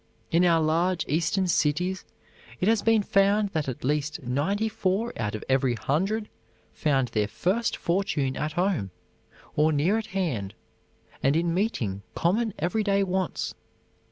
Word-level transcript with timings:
In 0.31 0.43
our 0.45 0.59
large 0.59 1.05
Eastern 1.07 1.45
cities 1.47 2.05
it 2.59 2.67
has 2.67 2.81
been 2.81 3.03
found 3.03 3.49
that 3.49 3.69
at 3.69 3.83
least 3.83 4.23
ninety 4.23 4.67
four 4.67 5.13
out 5.15 5.35
of 5.35 5.43
every 5.47 5.75
hundred 5.75 6.27
found 6.73 7.09
their 7.09 7.27
first 7.27 7.77
fortune 7.77 8.35
at 8.35 8.53
home, 8.53 8.89
or 9.55 9.71
near 9.71 9.99
at 9.99 10.07
hand, 10.07 10.55
and 11.21 11.35
in 11.35 11.53
meeting 11.53 12.01
common 12.15 12.51
every 12.57 12.81
day 12.83 13.03
wants. 13.03 13.53